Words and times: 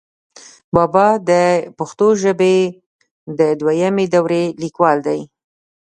بابا 0.75 1.07
دَپښتو 1.27 2.07
ژبې 2.21 2.57
دَدويمي 3.37 4.05
دورې 4.13 4.43
ليکوال 4.61 4.97
دی، 5.07 5.19